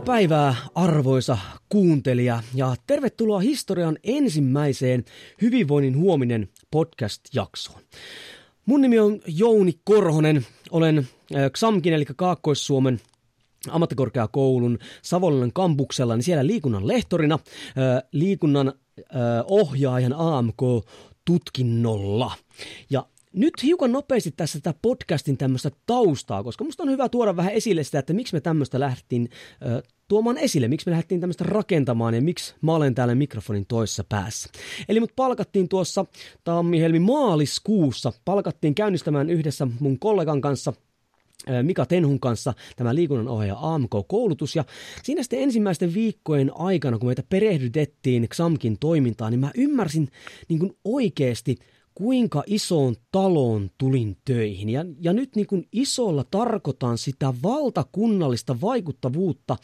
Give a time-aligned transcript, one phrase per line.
[0.00, 1.38] Hyvää päivää arvoisa
[1.68, 5.04] kuuntelija ja tervetuloa historian ensimmäiseen
[5.42, 7.80] Hyvinvoinnin huominen podcast-jaksoon.
[8.66, 11.08] Mun nimi on Jouni Korhonen, olen
[11.50, 13.00] XAMKin eli Kaakkois-Suomen
[13.70, 17.38] ammattikorkeakoulun Savonlinnan kampuksella, niin siellä liikunnan lehtorina,
[18.12, 18.72] liikunnan
[19.44, 22.32] ohjaajan AMK-tutkinnolla.
[22.90, 27.52] Ja nyt hiukan nopeasti tässä tätä podcastin tämmöistä taustaa, koska musta on hyvä tuoda vähän
[27.52, 29.28] esille sitä, että miksi me tämmöistä lähdettiin
[29.66, 34.04] ö, tuomaan esille, miksi me lähdettiin tämmöistä rakentamaan ja miksi mä olen täällä mikrofonin toisessa
[34.08, 34.48] päässä.
[34.88, 36.04] Eli mut palkattiin tuossa
[36.44, 40.72] tammi-helmi maaliskuussa, palkattiin käynnistämään yhdessä mun kollegan kanssa
[41.62, 44.56] Mika Tenhun kanssa tämä liikunnanohjaaja AMK-koulutus.
[44.56, 44.64] Ja
[45.02, 50.08] siinä sitten ensimmäisten viikkojen aikana, kun meitä perehdytettiin XAMKin toimintaan, niin mä ymmärsin
[50.48, 51.56] niin kuin oikeasti
[52.00, 54.68] kuinka isoon taloon tulin töihin.
[54.68, 59.56] Ja, ja nyt niin kuin isolla tarkoitan sitä valtakunnallista vaikuttavuutta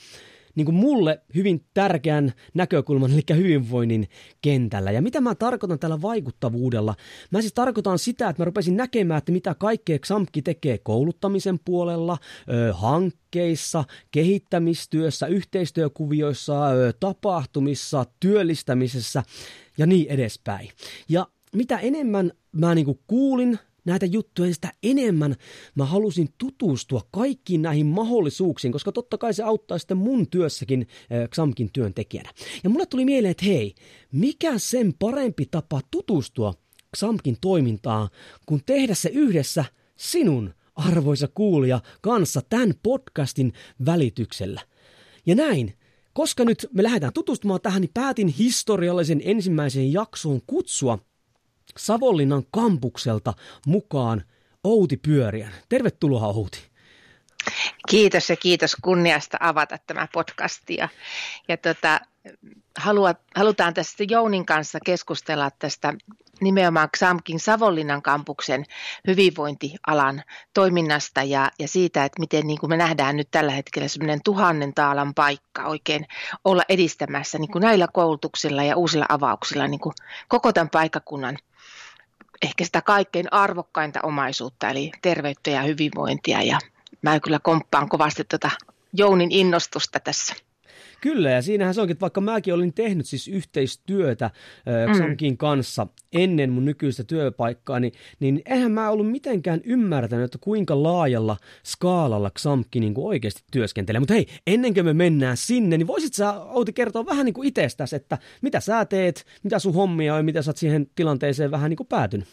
[0.55, 4.09] niin kuin mulle hyvin tärkeän näkökulman, eli hyvinvoinnin
[4.43, 4.91] kentällä.
[4.91, 6.95] Ja mitä mä tarkoitan tällä vaikuttavuudella?
[7.31, 12.19] Mä siis tarkoitan sitä, että mä rupesin näkemään, että mitä kaikkea XAMKki tekee kouluttamisen puolella,
[12.53, 16.55] ö, hankkeissa, kehittämistyössä, yhteistyökuvioissa,
[17.01, 19.23] tapahtumissa, työllistämisessä
[19.79, 20.69] ja niin edespäin.
[21.09, 25.37] Ja mitä enemmän mä niinku kuulin näitä juttuja, niin sitä enemmän
[25.75, 31.29] mä halusin tutustua kaikkiin näihin mahdollisuuksiin, koska totta kai se auttaa sitten mun työssäkin äh,
[31.29, 32.31] XAMKin työntekijänä.
[32.65, 33.75] Ja mulle tuli mieleen, että hei,
[34.13, 36.55] mikä sen parempi tapa tutustua
[36.97, 38.09] XAMKin toimintaan,
[38.47, 39.65] kun tehdä se yhdessä
[39.97, 43.53] sinun, arvoisa kuulija, kanssa tämän podcastin
[43.87, 44.61] välityksellä.
[45.27, 45.75] Ja näin,
[46.13, 50.99] koska nyt me lähdetään tutustumaan tähän, niin päätin historiallisen ensimmäisen jaksoon kutsua
[51.77, 53.35] Savonlinnan kampukselta
[53.67, 54.25] mukaan
[54.65, 55.53] Outi Pyöriän.
[55.69, 56.71] Tervetuloa Outi.
[57.89, 60.71] Kiitos ja kiitos kunniasta avata tämä podcast.
[60.71, 60.89] Ja,
[61.49, 62.01] ja tota,
[62.79, 65.95] haluat, halutaan tästä Jounin kanssa keskustella tästä
[66.41, 68.65] nimenomaan XAMKin Savonlinnan kampuksen
[69.07, 70.23] hyvinvointialan
[70.55, 74.75] toiminnasta ja, ja siitä, että miten niin kuin me nähdään nyt tällä hetkellä semmoinen tuhannen
[74.75, 76.07] taalan paikka oikein
[76.45, 79.95] olla edistämässä niin kuin näillä koulutuksilla ja uusilla avauksilla niin kuin
[80.29, 81.39] koko tämän paikkakunnan
[82.43, 86.43] ehkä sitä kaikkein arvokkainta omaisuutta, eli terveyttä ja hyvinvointia.
[86.43, 86.59] Ja
[87.03, 88.51] mä kyllä komppaan kovasti tuota
[88.93, 90.35] Jounin innostusta tässä.
[91.01, 94.31] Kyllä, ja siinähän se onkin, että vaikka mäkin olin tehnyt siis yhteistyötä
[94.95, 95.37] Xamkin mm.
[95.37, 101.37] kanssa ennen mun nykyistä työpaikkaa, niin, niin eihän mä ollut mitenkään ymmärtänyt, että kuinka laajalla
[101.65, 104.01] skaalalla Xamki niin oikeasti työskentelee.
[104.01, 107.49] Mutta hei, ennen kuin me mennään sinne, niin voisit sä Outi kertoa vähän niin kuin
[107.49, 111.51] itsestäsi, että mitä sä teet, mitä sun hommia on ja mitä sä oot siihen tilanteeseen
[111.51, 112.29] vähän niin kuin päätynyt?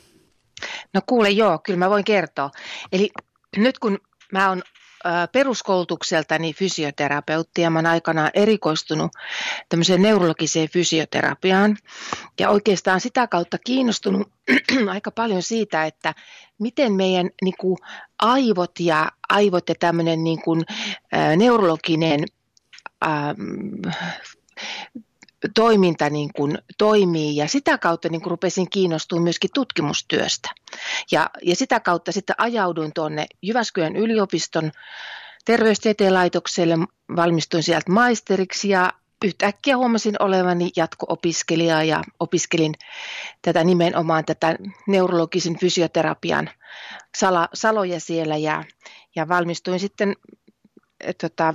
[0.94, 2.52] No kuule joo, kyllä mä voin kertoa.
[2.92, 3.10] Eli
[3.58, 3.98] nyt kun
[4.32, 4.62] mä oon
[5.32, 9.12] peruskoulutukseltani fysioterapeutti ja mä olen aikanaan erikoistunut
[9.70, 11.78] tämmöiseen neurologiseen fysioterapiaan
[12.40, 14.32] ja oikeastaan sitä kautta kiinnostunut
[14.90, 16.14] aika paljon siitä, että
[16.60, 17.78] miten meidän niin kuin,
[18.20, 20.66] aivot ja aivot ja tämmöinen niin kuin,
[21.38, 22.20] neurologinen
[23.06, 23.08] ä,
[25.56, 30.50] toiminta niin kuin toimii ja sitä kautta niin kuin rupesin kiinnostumaan myöskin tutkimustyöstä.
[31.12, 34.72] Ja, ja sitä kautta sitten ajauduin tuonne Jyväskylän yliopiston
[35.46, 36.76] terveystieteen laitokselle,
[37.16, 38.94] valmistuin sieltä maisteriksi ja
[39.24, 42.74] yhtäkkiä huomasin olevani jatko-opiskelija ja opiskelin
[43.42, 44.56] tätä nimenomaan tätä
[44.88, 46.50] neurologisen fysioterapian
[47.18, 48.64] sala, saloja siellä ja,
[49.16, 50.16] ja valmistuin sitten
[51.22, 51.54] tota,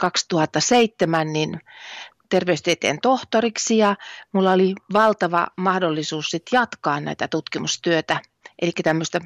[0.00, 1.60] 2007 niin
[2.30, 3.96] terveystieteen tohtoriksi ja
[4.32, 8.20] mulla oli valtava mahdollisuus sit jatkaa näitä tutkimustyötä,
[8.62, 9.20] eli tämmöistä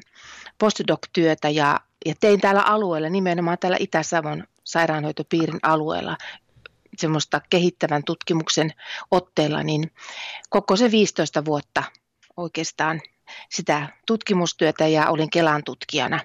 [0.57, 6.17] postdoc-työtä ja, ja tein täällä alueella, nimenomaan täällä Itä-Savon sairaanhoitopiirin alueella,
[6.97, 8.73] semmoista kehittävän tutkimuksen
[9.11, 9.91] otteella, niin
[10.49, 11.83] koko se 15 vuotta
[12.37, 13.01] oikeastaan
[13.51, 16.19] sitä tutkimustyötä ja olin Kelan tutkijana,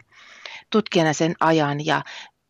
[0.71, 1.87] tutkijana sen ajan.
[1.87, 2.03] Ja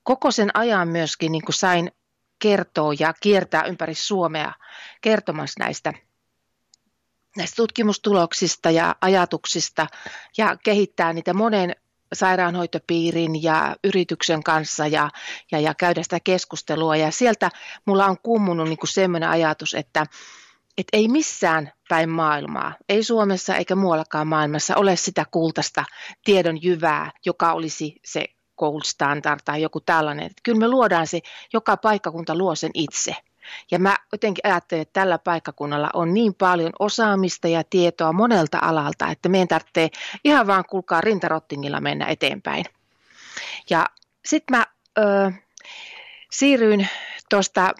[0.02, 1.92] koko sen ajan myöskin niin kuin sain
[2.40, 4.52] kertoo ja kiertää ympäri Suomea
[5.00, 5.92] kertomassa näistä,
[7.36, 9.86] näistä tutkimustuloksista ja ajatuksista
[10.38, 11.76] ja kehittää niitä monen
[12.12, 15.10] sairaanhoitopiirin ja yrityksen kanssa ja,
[15.52, 16.96] ja, ja käydä sitä keskustelua.
[16.96, 17.50] Ja sieltä
[17.86, 20.06] mulla on kummunut niin sellainen ajatus, että,
[20.78, 25.84] että ei missään päin maailmaa, ei Suomessa eikä muuallakaan maailmassa ole sitä kultaista
[26.24, 28.24] tiedon jyvää, joka olisi se
[28.60, 30.26] gold standard tai joku tällainen.
[30.26, 31.20] Että kyllä me luodaan se,
[31.52, 33.16] joka paikkakunta luo sen itse.
[33.70, 39.08] Ja mä jotenkin ajattelen, että tällä paikkakunnalla on niin paljon osaamista ja tietoa monelta alalta,
[39.08, 39.88] että meidän tarvitsee
[40.24, 42.64] ihan vaan kulkaa rintarottingilla mennä eteenpäin.
[43.70, 43.86] Ja
[44.24, 44.66] sitten mä
[44.98, 45.32] ö,
[46.30, 46.88] siirryin
[47.30, 47.74] tuosta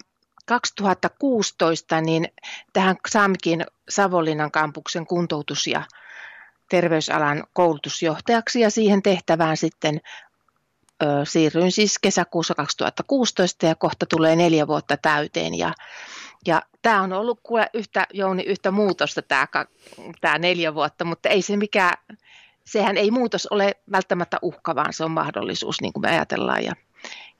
[0.45, 2.27] 2016 niin
[2.73, 5.83] tähän SAMKin Savonlinnan kampuksen kuntoutus- ja
[6.69, 10.01] terveysalan koulutusjohtajaksi ja siihen tehtävään sitten
[11.23, 15.73] siirryin siis kesäkuussa 2016 ja kohta tulee neljä vuotta täyteen ja,
[16.47, 19.47] ja tämä on ollut kuule yhtä, Jouni, yhtä muutosta tämä,
[20.21, 21.97] tämä neljä vuotta, mutta ei se mikään,
[22.65, 26.73] sehän ei muutos ole välttämättä uhka, vaan se on mahdollisuus, niin kuin me ajatellaan ja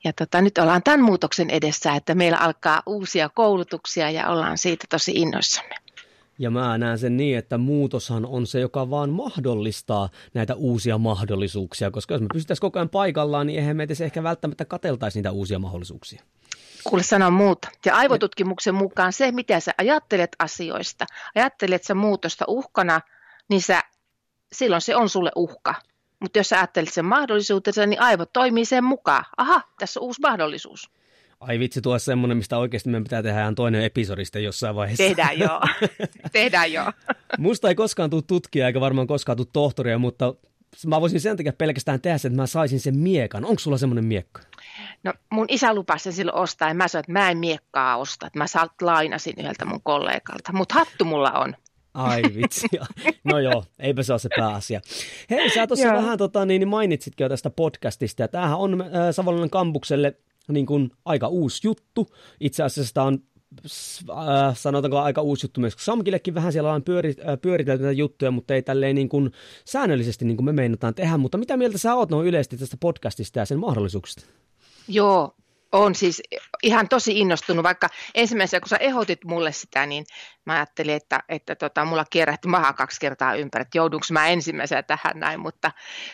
[0.04, 4.86] ja tota, nyt ollaan tämän muutoksen edessä, että meillä alkaa uusia koulutuksia ja ollaan siitä
[4.90, 5.74] tosi innoissamme.
[6.38, 11.90] Ja mä näen sen niin, että muutoshan on se, joka vaan mahdollistaa näitä uusia mahdollisuuksia,
[11.90, 15.58] koska jos me pystyttäisiin koko ajan paikallaan, niin eihän meitä ehkä välttämättä kateltaisi niitä uusia
[15.58, 16.22] mahdollisuuksia.
[16.84, 17.68] Kuule sanoa muuta.
[17.86, 23.00] Ja aivotutkimuksen mukaan se, mitä sä ajattelet asioista, ajattelet sä muutosta uhkana,
[23.48, 23.82] niin sä,
[24.52, 25.74] silloin se on sulle uhka.
[26.20, 29.24] Mutta jos sä ajattelet sen mahdollisuutensa, niin aivot toimii sen mukaan.
[29.36, 30.90] Aha, tässä on uusi mahdollisuus.
[31.42, 35.04] Ai vitsi, tuo semmoinen, mistä oikeasti meidän pitää tehdä ihan toinen episodista jossain vaiheessa.
[35.04, 35.60] Tehdään joo.
[36.32, 36.92] Tehdään joo.
[37.38, 40.34] Musta ei koskaan tule tutkija eikä varmaan koskaan tule tohtoria, mutta
[40.86, 43.44] mä voisin sen takia pelkästään tehdä sen, että mä saisin sen miekan.
[43.44, 44.42] Onko sulla semmoinen miekka?
[45.04, 48.26] No mun isä lupasi sen silloin ostaa ja mä sanoin, että mä en miekkaa osta.
[48.26, 51.56] Että mä saat lainasin yhdeltä mun kollegalta, mutta hattu mulla on.
[51.94, 52.66] Ai vitsi.
[53.24, 54.80] No joo, eipä se ole se pääasia.
[55.30, 58.22] Hei, sä tuossa vähän tota, niin, mainitsitkin jo tästä podcastista.
[58.22, 60.16] Ja tämähän on äh, Savonlinnan kampukselle
[60.48, 62.06] niin kuin aika uusi juttu.
[62.40, 63.18] Itse asiassa tämä on
[64.10, 68.30] äh, sanotaanko aika uusi juttu myös Samkillekin vähän siellä on pyöri, äh, pyöritelty näitä juttuja,
[68.30, 69.32] mutta ei tälleen niin kuin
[69.64, 71.16] säännöllisesti niin kuin me meinataan tehdä.
[71.16, 74.24] Mutta mitä mieltä sä oot noin yleisesti tästä podcastista ja sen mahdollisuuksista?
[74.88, 75.34] Joo,
[75.72, 76.22] on siis
[76.62, 80.04] ihan tosi innostunut, vaikka ensimmäisenä kun sä ehdotit mulle sitä, niin
[80.44, 84.82] mä ajattelin, että, että tota, mulla kierrähti maha kaksi kertaa ympäri, että joudunko mä ensimmäisenä
[84.82, 85.72] tähän näin, mutta,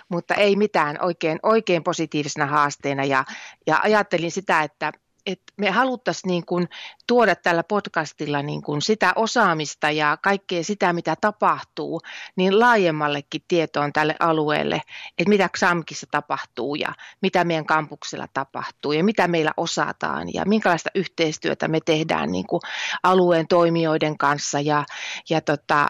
[0.08, 3.04] mutta ei mitään, oikein, oikein positiivisena haasteena.
[3.04, 3.24] Ja,
[3.66, 4.92] ja ajattelin sitä, että,
[5.28, 6.68] että me haluttaisiin niin kuin
[7.06, 12.00] tuoda tällä podcastilla niin kuin sitä osaamista ja kaikkea sitä, mitä tapahtuu,
[12.36, 14.82] niin laajemmallekin tietoon tälle alueelle,
[15.18, 16.92] että mitä XAMKissa tapahtuu ja
[17.22, 22.60] mitä meidän kampuksella tapahtuu ja mitä meillä osataan ja minkälaista yhteistyötä me tehdään niin kuin
[23.02, 24.84] alueen toimijoiden kanssa ja,
[25.30, 25.86] ja tota,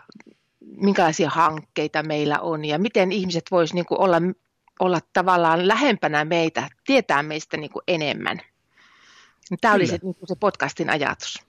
[0.60, 4.16] minkälaisia hankkeita meillä on ja miten ihmiset voisivat niin olla,
[4.80, 8.40] olla tavallaan lähempänä meitä, tietää meistä niin kuin enemmän.
[9.60, 11.48] Tämä oli se, niin se podcastin ajatus.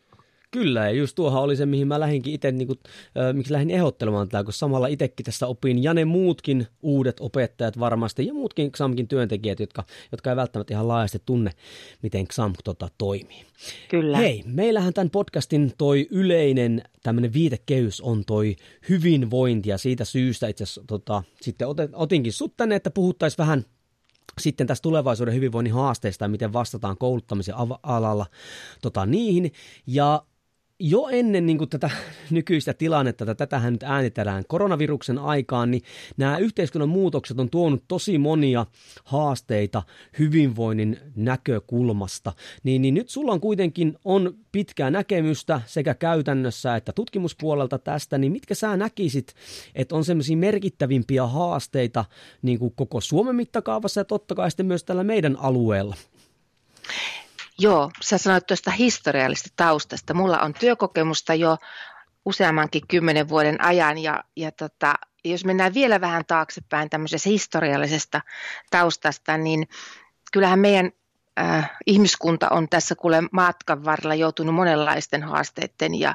[0.52, 2.80] Kyllä, ja just tuohan oli se, mihin mä lähdinkin itse, niin kuin,
[3.18, 7.80] äh, miksi lähdin ehdottelemaan tätä, kun samalla itsekin tässä opin, ja ne muutkin uudet opettajat
[7.80, 11.52] varmasti, ja muutkin XAMKin työntekijät, jotka, jotka ei välttämättä ihan laajasti tunne,
[12.02, 13.46] miten XAM tota, toimii.
[13.90, 14.18] Kyllä.
[14.18, 18.56] Hei, meillähän tämän podcastin toi yleinen tämmöinen viitekehys on toi
[18.90, 23.66] hyvinvointi, ja siitä syystä itse asiassa tota, sitten otinkin sut tänne, että puhuttaisiin vähän
[24.38, 28.26] sitten tästä tulevaisuuden hyvinvoinnin haasteista ja miten vastataan kouluttamisen alalla
[28.82, 29.54] tota, niihin.
[29.88, 30.24] Ja
[30.80, 31.90] jo ennen niin kuin tätä
[32.30, 35.82] nykyistä tilannetta, että tätähän nyt äänitellään koronaviruksen aikaan, niin
[36.18, 38.66] nämä yhteiskunnan muutokset on tuonut tosi monia
[39.04, 39.84] haasteita
[40.20, 42.34] hyvinvoinnin näkökulmasta.
[42.64, 48.32] Niin, niin nyt sulla on kuitenkin on pitkää näkemystä sekä käytännössä että tutkimuspuolelta tästä, niin
[48.32, 49.34] mitkä sä näkisit,
[49.76, 52.06] että on semmoisia merkittävimpiä haasteita
[52.42, 55.96] niin kuin koko Suomen mittakaavassa ja totta kai sitten myös tällä meidän alueella?
[57.60, 60.14] Joo, sä sanoit tuosta historiallisesta taustasta.
[60.14, 61.58] Mulla on työkokemusta jo
[62.26, 68.22] useammankin kymmenen vuoden ajan ja, ja tota, jos mennään vielä vähän taaksepäin tämmöisestä historiallisesta
[68.70, 69.68] taustasta, niin
[70.32, 70.92] kyllähän meidän
[71.40, 76.14] äh, ihmiskunta on tässä kuule matkan varrella joutunut monenlaisten haasteiden ja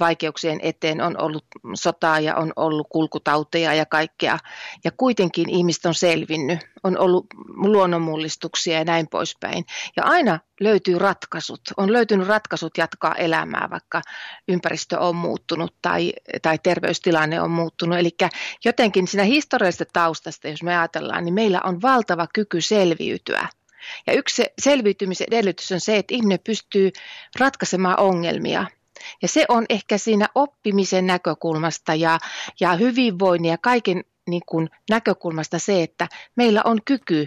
[0.00, 1.00] vaikeuksien eteen.
[1.00, 1.44] On ollut
[1.74, 4.38] sotaa ja on ollut kulkutauteja ja kaikkea.
[4.84, 6.58] Ja kuitenkin ihmiset on selvinnyt.
[6.82, 9.64] On ollut luonnonmullistuksia ja näin poispäin.
[9.96, 11.60] Ja aina löytyy ratkaisut.
[11.76, 14.02] On löytynyt ratkaisut jatkaa elämää, vaikka
[14.48, 17.98] ympäristö on muuttunut tai, tai terveystilanne on muuttunut.
[17.98, 18.10] Eli
[18.64, 23.48] jotenkin siinä historiallisesta taustasta, jos me ajatellaan, niin meillä on valtava kyky selviytyä–
[24.06, 26.90] ja yksi selviytymisen edellytys on se, että ihminen pystyy
[27.38, 28.66] ratkaisemaan ongelmia.
[29.22, 32.18] Ja se on ehkä siinä oppimisen näkökulmasta ja,
[32.60, 37.26] ja hyvinvoinnin ja kaiken niin kuin näkökulmasta se, että meillä on kyky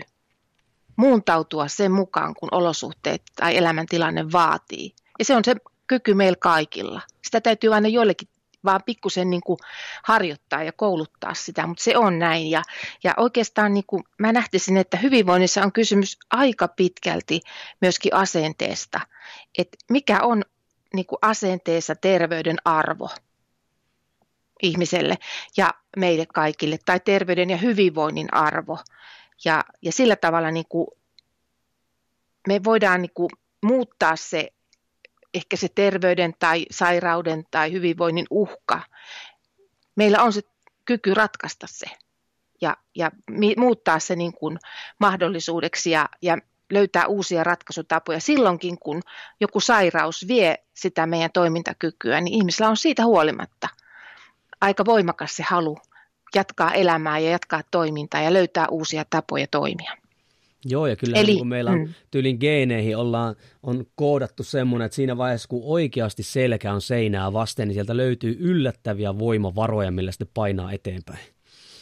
[0.96, 4.94] muuntautua sen mukaan, kun olosuhteet tai elämäntilanne vaatii.
[5.20, 5.56] Ja se on se
[5.88, 7.02] kyky meillä kaikilla.
[7.24, 8.28] Sitä täytyy aina joillekin
[8.66, 9.58] vaan pikkusen niin kuin
[10.04, 12.50] harjoittaa ja kouluttaa sitä, mutta se on näin.
[12.52, 12.62] Ja,
[13.04, 17.42] ja oikeastaan niin kuin mä nähtisin, että hyvinvoinnissa on kysymys aika pitkälti
[17.82, 19.00] myöskin asenteesta,
[19.58, 20.44] että mikä on
[20.94, 23.10] niin kuin asenteessa terveyden arvo
[24.62, 25.18] ihmiselle
[25.58, 28.80] ja meille kaikille, tai terveyden ja hyvinvoinnin arvo.
[29.46, 30.88] Ja, ja sillä tavalla niin kuin
[32.48, 33.30] me voidaan niin kuin
[33.64, 34.54] muuttaa se
[35.36, 38.82] ehkä se terveyden tai sairauden tai hyvinvoinnin uhka.
[39.96, 40.42] Meillä on se
[40.86, 41.86] kyky ratkaista se
[42.62, 43.12] ja, ja
[43.58, 44.60] muuttaa se niin kuin
[45.00, 46.38] mahdollisuudeksi ja, ja
[46.72, 48.20] löytää uusia ratkaisutapoja.
[48.20, 49.02] Silloinkin, kun
[49.40, 53.70] joku sairaus vie sitä meidän toimintakykyä, niin ihmisellä on siitä huolimatta
[54.62, 55.78] aika voimakas se halu
[56.36, 60.05] jatkaa elämää ja jatkaa toimintaa ja löytää uusia tapoja toimia.
[60.66, 61.94] Joo, ja kyllä Eli, kun meillä on mm.
[62.12, 67.68] tyylin geeneihin ollaan, on koodattu semmoinen, että siinä vaiheessa kun oikeasti selkä on seinää vasten,
[67.68, 71.20] niin sieltä löytyy yllättäviä voimavaroja, millä sitten painaa eteenpäin.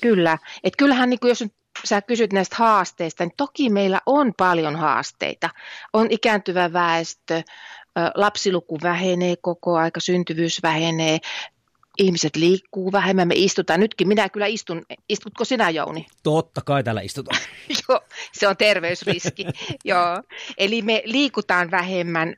[0.01, 1.43] Kyllä, että kyllähän niin kuin jos
[1.85, 5.49] sä kysyt näistä haasteista, niin toki meillä on paljon haasteita.
[5.93, 7.41] On ikääntyvä väestö,
[8.15, 11.19] lapsiluku vähenee koko aika, syntyvyys vähenee,
[11.97, 13.79] ihmiset liikkuu vähemmän, me istutaan.
[13.79, 14.85] Nytkin minä kyllä istun.
[15.09, 16.05] Istutko sinä, Jouni?
[16.23, 17.39] Totta kai täällä istutaan.
[17.89, 18.01] Joo,
[18.33, 19.45] se on terveysriski.
[19.85, 20.23] Joo.
[20.57, 22.35] Eli me liikutaan vähemmän,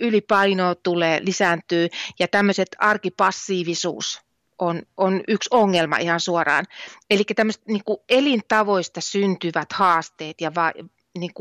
[0.00, 4.20] ylipaino tulee, lisääntyy ja tämmöiset arkipassiivisuus
[4.58, 6.64] on, on yksi ongelma ihan suoraan.
[7.10, 10.72] Eli tämmöiset niin elintavoista syntyvät haasteet ja va,
[11.18, 11.32] niin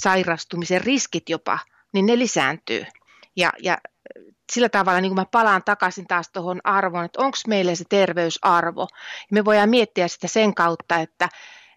[0.00, 1.58] sairastumisen riskit jopa,
[1.92, 2.86] niin ne lisääntyy.
[3.36, 3.78] Ja, ja
[4.52, 8.88] sillä tavalla niin kuin mä palaan takaisin taas tuohon arvoon, että onko meille se terveysarvo.
[9.30, 11.28] Ja me voidaan miettiä sitä sen kautta, että,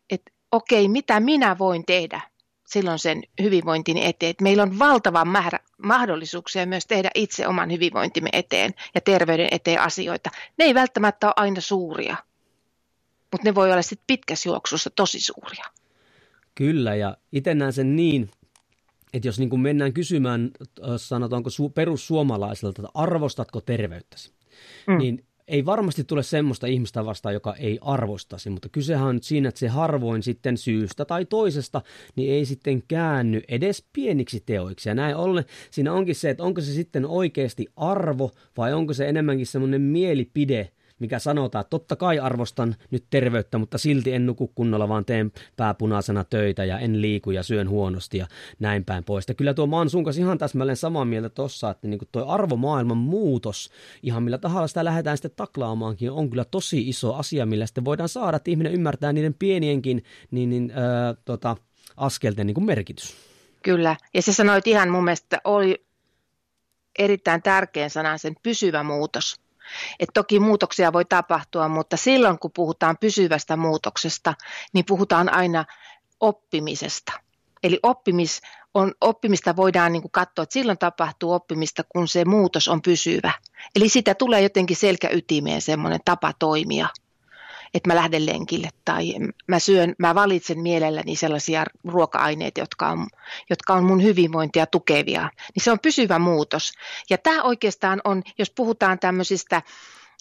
[0.10, 2.22] että okei, mitä minä voin tehdä
[2.70, 4.36] silloin sen hyvinvointini eteen.
[4.42, 10.30] Meillä on valtava määrä mahdollisuuksia myös tehdä itse oman hyvinvointimme eteen ja terveyden eteen asioita.
[10.58, 12.16] Ne ei välttämättä ole aina suuria,
[13.32, 15.66] mutta ne voi olla sitten pitkässä juoksussa tosi suuria.
[16.56, 18.32] Kyllä, ja itse näen sen niin,
[19.14, 20.52] että jos niin kuin mennään kysymään,
[20.98, 24.32] sanotaanko su- perussuomalaisilta, että arvostatko terveyttäsi,
[24.88, 24.98] mm.
[24.98, 29.50] niin ei varmasti tule semmoista ihmistä vastaan, joka ei arvostasi, mutta kysehän on nyt siinä,
[29.50, 31.82] että se harvoin sitten syystä tai toisesta,
[32.16, 34.90] niin ei sitten käänny edes pieniksi teoiksi.
[34.90, 39.10] Ja näin ollen siinä onkin se, että onko se sitten oikeasti arvo vai onko se
[39.10, 44.48] enemmänkin semmoinen mielipide, mikä sanotaan, että totta kai arvostan nyt terveyttä, mutta silti en nuku
[44.48, 48.28] kunnolla, vaan teen pääpunaisena töitä ja en liiku ja syön huonosti ja
[48.60, 49.26] näin päin pois.
[49.28, 52.98] Ja kyllä tuo oon sun kanssa ihan täsmälleen samaa mieltä tossa, että niin tuo arvomaailman
[52.98, 53.70] muutos,
[54.04, 58.10] ihan millä tahalla sitä lähdetään sitten taklaamaankin, on kyllä tosi iso asia, millä sitten voidaan
[58.10, 61.58] saada, että ihminen ymmärtää niiden pienienkin niin, niin, äh, tota,
[61.98, 63.16] askelten niin kuin merkitys.
[63.64, 65.86] Kyllä, ja se sanoit ihan mun mielestä oli
[67.00, 69.42] erittäin tärkeän sanan sen pysyvä muutos.
[70.00, 74.34] Et toki muutoksia voi tapahtua, mutta silloin kun puhutaan pysyvästä muutoksesta,
[74.74, 75.66] niin puhutaan aina
[76.20, 77.14] oppimisesta.
[77.64, 78.42] Eli oppimis
[78.74, 83.32] on, oppimista voidaan niin kuin katsoa, että silloin tapahtuu oppimista, kun se muutos on pysyvä.
[83.76, 86.88] Eli sitä tulee jotenkin selkäytimeen semmoinen tapa toimia
[87.74, 89.14] että mä lähden lenkille tai
[89.48, 93.08] mä syön, mä valitsen mielelläni sellaisia ruoka-aineita, jotka on,
[93.50, 95.30] jotka on mun hyvinvointia tukevia.
[95.56, 96.72] Niin se on pysyvä muutos.
[97.10, 99.62] Ja tämä oikeastaan on, jos puhutaan tämmöisistä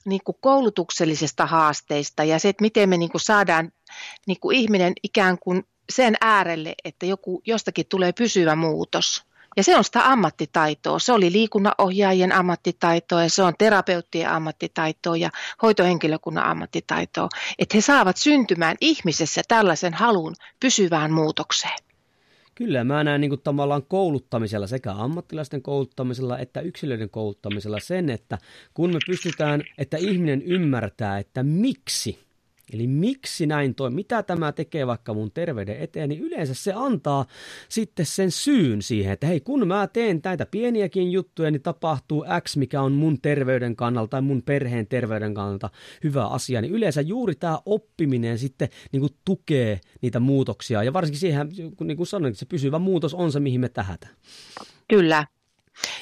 [0.05, 3.73] niin kuin koulutuksellisista haasteista ja se, että miten me niin kuin saadaan
[4.27, 9.23] niin kuin ihminen ikään kuin sen äärelle, että joku, jostakin tulee pysyvä muutos–
[9.57, 10.99] ja se on sitä ammattitaitoa.
[10.99, 15.31] Se oli liikunnanohjaajien ammattitaitoa ja se on terapeuttien ammattitaitoa ja
[15.63, 17.29] hoitohenkilökunnan ammattitaitoa.
[17.59, 21.79] Että he saavat syntymään ihmisessä tällaisen halun pysyvään muutokseen.
[22.55, 28.39] Kyllä, mä näen niin kuin tavallaan kouluttamisella, sekä ammattilaisten kouluttamisella että yksilöiden kouluttamisella sen, että
[28.75, 32.28] kun me pystytään, että ihminen ymmärtää, että miksi
[32.73, 37.27] Eli miksi näin toi, mitä tämä tekee vaikka mun terveyden eteen, niin yleensä se antaa
[37.69, 42.57] sitten sen syyn siihen, että hei kun mä teen näitä pieniäkin juttuja, niin tapahtuu X,
[42.57, 45.71] mikä on mun terveyden kannalta tai mun perheen terveyden kannalta
[46.05, 51.21] hyvä asia, niin yleensä juuri tämä oppiminen sitten niin kuin tukee niitä muutoksia ja varsinkin
[51.21, 51.49] siihen,
[51.81, 54.15] niin kuin sanoin, se pysyvä muutos on se, mihin me tähätään.
[54.89, 55.27] Kyllä.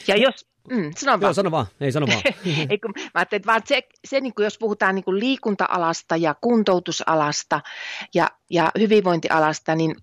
[0.08, 1.20] Ja jos, Mm, sano vaan.
[1.20, 1.66] Joo, sano vaan.
[1.80, 2.22] Ei, sano vaan.
[2.70, 6.34] Ei, kun, mä että vaan se, se niin kuin jos puhutaan niin kuin liikunta-alasta ja
[6.40, 7.60] kuntoutusalasta
[8.14, 9.96] ja, ja hyvinvointialasta, niin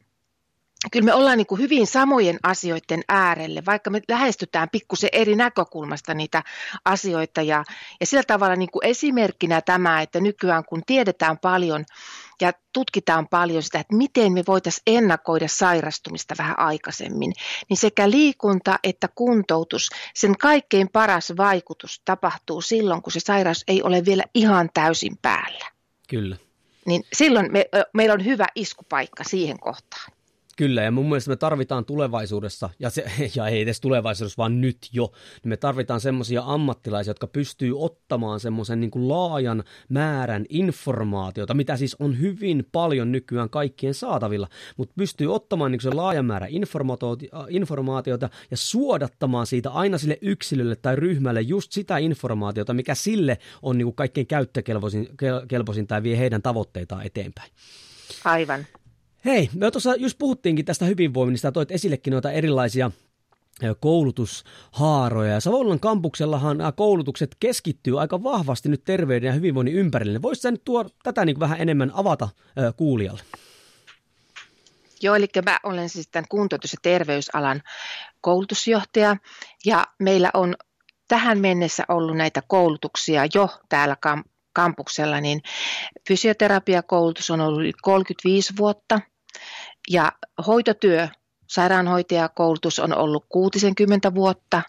[0.92, 6.14] kyllä me ollaan niin kuin hyvin samojen asioiden äärelle, vaikka me lähestytään pikkusen eri näkökulmasta
[6.14, 6.44] niitä
[6.86, 7.42] asioita.
[7.42, 7.64] Ja,
[8.00, 11.86] ja sillä tavalla niin kuin esimerkkinä tämä, että nykyään kun tiedetään paljon
[12.42, 17.34] ja tutkitaan paljon sitä, että miten me voitaisiin ennakoida sairastumista vähän aikaisemmin,
[17.70, 23.84] niin sekä liikunta että kuntoutus, sen kaikkein paras vaikutus tapahtuu silloin, kun se sairaus ei
[23.84, 25.66] ole vielä ihan täysin päällä.
[26.10, 26.38] Kyllä.
[26.86, 30.12] Niin silloin me, meillä on hyvä iskupaikka siihen kohtaan.
[30.58, 33.06] Kyllä, ja mun mielestä me tarvitaan tulevaisuudessa, ja, se,
[33.36, 35.12] ja ei edes tulevaisuudessa, vaan nyt jo,
[35.44, 41.78] niin me tarvitaan semmoisia ammattilaisia, jotka pystyy ottamaan semmoisen niin kuin laajan määrän informaatiota, mitä
[41.78, 46.50] siis on hyvin paljon nykyään kaikkien saatavilla, mutta pystyy ottamaan niin sen laajan määrän
[47.50, 53.78] informaatiota ja suodattamaan siitä aina sille yksilölle tai ryhmälle just sitä informaatiota, mikä sille on
[53.78, 57.52] niin kuin kaikkein käyttökelpoisin tai vie heidän tavoitteitaan eteenpäin.
[58.26, 58.66] Aivan.
[59.26, 62.92] Hei, me tuossa just puhuttiinkin tästä hyvinvoinnista ja toit esillekin noita erilaisia
[63.80, 65.34] koulutushaaroja.
[65.34, 70.22] Ja Savonlinnan kampuksellahan nämä koulutukset keskittyy aika vahvasti nyt terveyden ja hyvinvoinnin ympärille.
[70.22, 72.30] Voisitko nyt tuo tätä niin vähän enemmän avata
[72.78, 73.24] kuulijalle?
[75.02, 77.62] Joo, eli mä olen siis tämän kuntoutus- ja terveysalan
[78.22, 79.18] koulutusjohtaja
[79.66, 80.56] ja meillä on
[81.08, 83.98] tähän mennessä ollut näitä koulutuksia jo täällä
[84.54, 85.42] kampuksella, niin
[86.08, 89.02] fysioterapiakoulutus on ollut 35 vuotta–
[89.90, 90.12] ja
[90.48, 91.08] hoitotyö,
[91.48, 94.62] sairaanhoitajakoulutus on ollut 60 vuotta.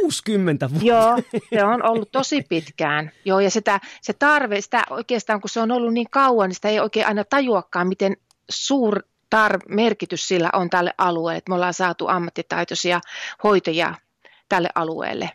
[0.00, 0.86] 60 vuotta?
[0.86, 1.18] Joo,
[1.54, 3.10] se on ollut tosi pitkään.
[3.24, 6.68] Joo, ja sitä, se tarve, sitä oikeastaan kun se on ollut niin kauan, niin sitä
[6.68, 8.16] ei oikein aina tajuakaan, miten
[8.50, 9.02] suur
[9.34, 11.38] tar- merkitys sillä on tälle alueelle.
[11.38, 13.00] Että me ollaan saatu ammattitaitoisia
[13.44, 13.94] hoitajia
[14.48, 15.30] tälle alueelle.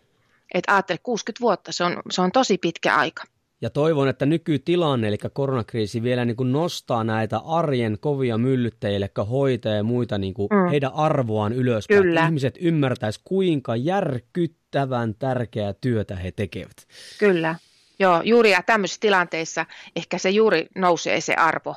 [0.54, 3.24] Että ajattele, 60 vuotta, se on, se on tosi pitkä aika.
[3.62, 9.06] Ja toivon, että nykytilanne, eli koronakriisi, vielä niin kuin nostaa näitä arjen kovia myllyttäjiä, eli
[9.30, 10.70] hoitajia ja muita niin kuin mm.
[10.70, 12.02] heidän arvoaan ylöspäin.
[12.02, 12.26] Kyllä.
[12.26, 16.88] Ihmiset ymmärtäisivät, kuinka järkyttävän tärkeää työtä he tekevät.
[17.18, 17.56] Kyllä.
[18.00, 21.76] Joo, juuri ja tämmöisissä tilanteissa ehkä se juuri nousee se arvo,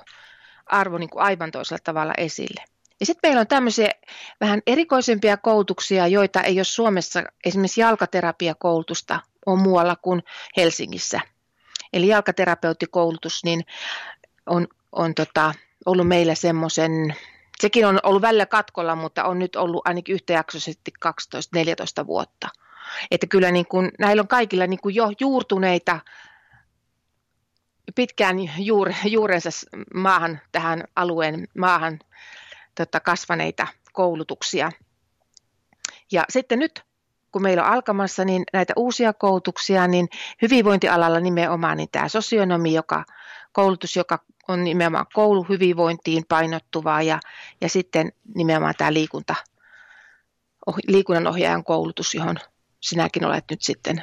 [0.66, 2.64] arvo niin kuin aivan toisella tavalla esille.
[3.00, 3.90] Ja sitten meillä on tämmöisiä
[4.40, 10.22] vähän erikoisempia koulutuksia, joita ei ole Suomessa, esimerkiksi jalkaterapiakoulutusta on muualla kuin
[10.56, 11.20] Helsingissä–
[11.92, 13.64] Eli jalkaterapeuttikoulutus niin
[14.46, 15.54] on, on tota,
[15.86, 17.16] ollut meillä semmoisen,
[17.60, 20.92] sekin on ollut välillä katkolla, mutta on nyt ollut ainakin yhtäjaksoisesti
[22.02, 22.48] 12-14 vuotta.
[23.10, 26.00] Että kyllä niin kuin, näillä on kaikilla niin kuin jo juurtuneita
[27.94, 29.50] pitkään juur, juurensa
[29.94, 31.98] maahan, tähän alueen maahan
[32.74, 34.72] tota, kasvaneita koulutuksia.
[36.12, 36.84] Ja sitten nyt
[37.32, 40.08] kun meillä on alkamassa niin näitä uusia koulutuksia, niin
[40.42, 43.04] hyvinvointialalla nimenomaan niin tämä sosionomi, joka,
[43.52, 44.18] koulutus, joka
[44.48, 47.20] on nimenomaan kouluhyvinvointiin painottuvaa ja,
[47.60, 49.34] ja sitten nimenomaan tämä liikunta,
[50.66, 52.36] oh, liikunnanohjaajan koulutus, johon
[52.80, 54.02] sinäkin olet nyt sitten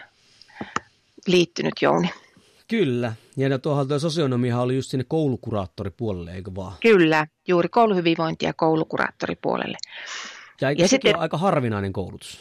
[1.28, 2.10] liittynyt, Jouni.
[2.68, 6.74] Kyllä, ja tuohon tuo sosionomihan oli just sinne koulukuraattoripuolelle, eikö vaan?
[6.82, 9.78] Kyllä, juuri kouluhyvinvointi ja koulukuraattoripuolelle.
[10.62, 12.40] Ja, ja sitten aika harvinainen koulutus?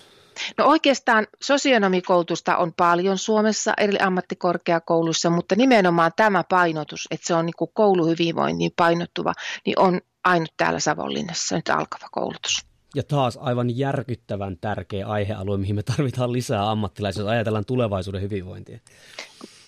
[0.59, 7.46] No oikeastaan sosionomikoulutusta on paljon Suomessa eri ammattikorkeakouluissa, mutta nimenomaan tämä painotus, että se on
[7.46, 9.33] niin kouluhyvinvointiin painottuva,
[9.66, 12.66] niin on ainut täällä Savonlinnassa nyt alkava koulutus.
[12.94, 18.79] Ja taas aivan järkyttävän tärkeä aihealue, mihin me tarvitaan lisää ammattilaisia, jos ajatellaan tulevaisuuden hyvinvointia.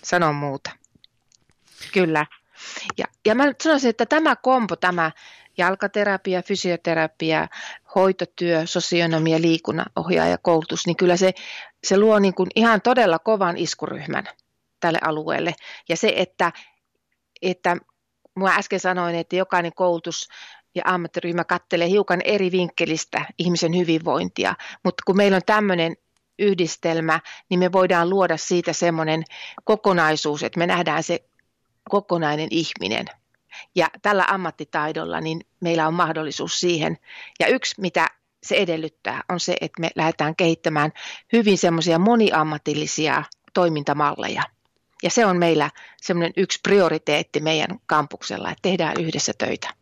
[0.03, 0.71] Sanon muuta.
[1.93, 2.25] Kyllä.
[2.97, 5.11] Ja, ja mä sanoisin, että tämä kompo, tämä
[5.57, 7.47] jalkaterapia, fysioterapia,
[7.95, 11.33] hoitotyö, sosionomia, liikunnanohjaaja, koulutus, niin kyllä se,
[11.83, 14.23] se luo niin kuin ihan todella kovan iskuryhmän
[14.79, 15.55] tälle alueelle.
[15.89, 16.51] Ja se, että,
[17.41, 17.77] että
[18.35, 20.27] minä äsken sanoin, että jokainen koulutus
[20.75, 25.95] ja ammattiryhmä kattelee hiukan eri vinkkelistä ihmisen hyvinvointia, mutta kun meillä on tämmöinen
[26.39, 29.23] yhdistelmä, niin me voidaan luoda siitä semmoinen
[29.63, 31.19] kokonaisuus, että me nähdään se
[31.89, 33.05] kokonainen ihminen–
[33.75, 36.97] ja tällä ammattitaidolla niin meillä on mahdollisuus siihen.
[37.39, 38.07] Ja yksi, mitä
[38.43, 40.91] se edellyttää, on se, että me lähdetään kehittämään
[41.33, 44.43] hyvin semmoisia moniammatillisia toimintamalleja.
[45.03, 45.69] Ja se on meillä
[46.01, 49.73] semmoinen yksi prioriteetti meidän kampuksella, että tehdään yhdessä töitä.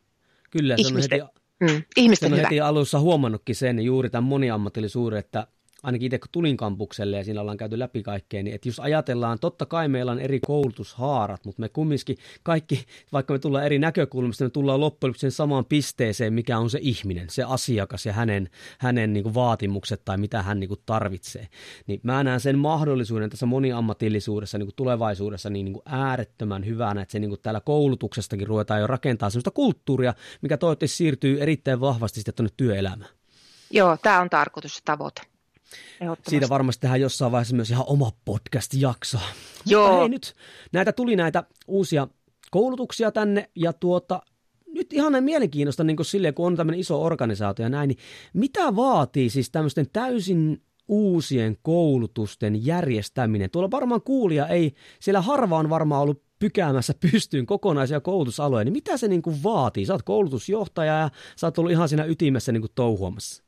[0.50, 2.42] Kyllä, ihmisten, heti, mm, ihmisten hyvä.
[2.42, 5.48] heti alussa huomannutkin sen juuri tämän moniammatillisuuden, että
[5.84, 9.40] ainakin itse kun tulin kampukselle ja siinä ollaan käyty läpi kaikkea, niin että jos ajatellaan,
[9.40, 14.44] totta kai meillä on eri koulutushaarat, mutta me kumminkin kaikki, vaikka me tullaan eri näkökulmista,
[14.44, 19.14] me tullaan loppujen sen samaan pisteeseen, mikä on se ihminen, se asiakas ja hänen, hänen
[19.14, 21.48] niin kuin vaatimukset tai mitä hän niin kuin tarvitsee.
[21.88, 27.02] Niin mä näen sen mahdollisuuden tässä moniammatillisuudessa niin kuin tulevaisuudessa niin, niin kuin äärettömän hyvänä,
[27.02, 31.80] että se niin kuin täällä koulutuksestakin ruvetaan jo rakentaa sellaista kulttuuria, mikä toivottavasti siirtyy erittäin
[31.80, 33.12] vahvasti sitten tuonne työelämään.
[33.72, 35.22] Joo, tämä on tarkoitus ja tavoite.
[36.28, 39.18] Siitä varmasti tehdään jossain vaiheessa myös ihan oma podcast-jakso.
[39.66, 39.88] Joo.
[39.88, 40.36] Mutta hei nyt,
[40.72, 42.08] näitä tuli näitä uusia
[42.52, 44.22] koulutuksia tänne ja tuota,
[44.74, 47.98] nyt ihan mielenkiintoista niin kuin silleen, kun on tämmöinen iso organisaatio ja näin, niin
[48.34, 53.50] mitä vaatii siis tämmöisten täysin uusien koulutusten järjestäminen?
[53.50, 58.98] Tuolla varmaan kuulija ei, siellä harva on varmaan ollut pykäämässä pystyyn kokonaisia koulutusalueita, niin mitä
[58.98, 59.86] se niin kuin vaatii?
[59.86, 63.44] Sä oot koulutusjohtaja ja sä oot ollut ihan siinä ytimessä niin kuin touhuamassa.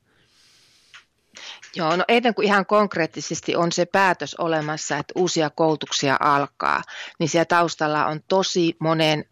[1.76, 6.82] Joo, no ennen kuin ihan konkreettisesti on se päätös olemassa, että uusia koulutuksia alkaa,
[7.20, 9.26] niin siellä taustalla on tosi monen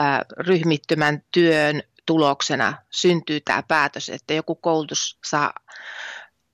[0.00, 5.52] äh, ryhmittymän työn tuloksena syntyy tämä päätös, että joku koulutus saa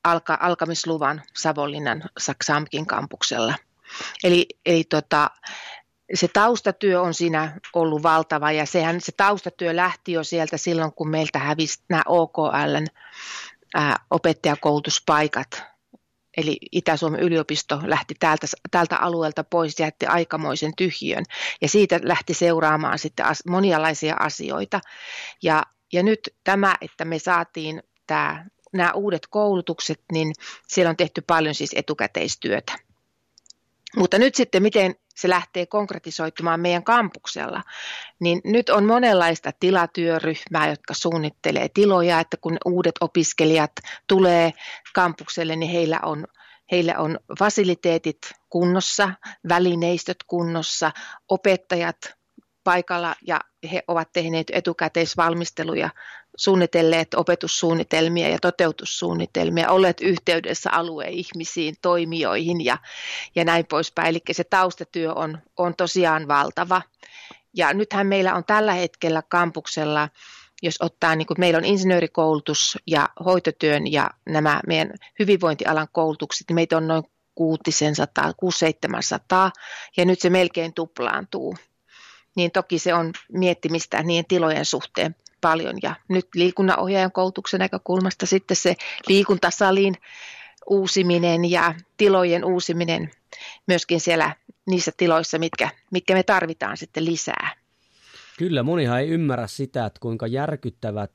[0.05, 3.55] alka, alkamisluvan Savonlinnan Saksamkin kampuksella.
[4.25, 5.31] Eli, eli tota,
[6.15, 11.11] se taustatyö on siinä ollut valtava ja sehän se taustatyö lähti jo sieltä silloin, kun
[11.11, 12.87] meiltä hävisi nämä OKLn
[14.11, 15.63] opettajakoulutuspaikat.
[16.37, 21.25] Eli Itä-Suomen yliopisto lähti täältä, tältä alueelta pois jätti aikamoisen tyhjön.
[21.61, 24.81] Ja siitä lähti seuraamaan sitten monialaisia asioita.
[25.43, 30.33] Ja, ja nyt tämä, että me saatiin tämä, nämä uudet koulutukset, niin
[30.69, 32.73] siellä on tehty paljon siis etukäteistyötä.
[33.97, 37.63] Mutta nyt sitten, miten se lähtee konkretisoitumaan meidän kampuksella,
[38.21, 43.73] niin nyt on monenlaista tilatyöryhmää, jotka suunnittelee tiloja, että kun uudet opiskelijat
[44.07, 44.53] tulee
[44.95, 46.27] kampukselle, niin heillä on
[46.71, 48.19] Heillä on fasiliteetit
[48.51, 49.11] kunnossa,
[49.49, 50.91] välineistöt kunnossa,
[51.29, 51.97] opettajat
[52.69, 53.41] paikalla ja
[53.73, 55.91] he ovat tehneet etukäteisvalmisteluja,
[56.37, 62.79] suunnitelleet opetussuunnitelmia ja toteutussuunnitelmia, olleet yhteydessä alueen ihmisiin, toimijoihin ja,
[63.35, 64.09] ja näin poispäin.
[64.09, 66.83] Eli se taustatyö on, on tosiaan valtava.
[67.57, 70.09] Ja nythän meillä on tällä hetkellä kampuksella,
[70.63, 76.55] jos ottaa, niin kuin meillä on insinöörikoulutus ja hoitotyön ja nämä meidän hyvinvointialan koulutukset, niin
[76.55, 77.05] meitä on noin
[77.35, 79.51] 600, 700
[79.97, 81.57] ja nyt se melkein tuplaantuu
[82.39, 85.75] niin toki se on miettimistä niiden tilojen suhteen paljon.
[85.83, 88.75] Ja nyt liikunnanohjaajan koulutuksen näkökulmasta sitten se
[89.09, 89.95] liikuntasalin
[90.71, 93.11] uusiminen ja tilojen uusiminen
[93.67, 97.55] myöskin siellä niissä tiloissa, mitkä, mitkä me tarvitaan sitten lisää.
[98.39, 101.11] Kyllä, monihan ei ymmärrä sitä, että kuinka järkyttävät